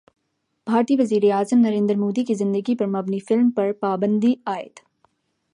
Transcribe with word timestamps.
بھارتی 0.67 0.95
وزیراعظم 0.99 1.57
نریندر 1.57 1.95
مودی 1.95 2.23
کی 2.23 2.33
زندگی 2.33 2.75
پر 2.75 2.85
مبنی 2.85 3.19
فلم 3.19 3.51
پر 3.51 3.71
پابندی 3.71 4.35
عائد 4.45 4.79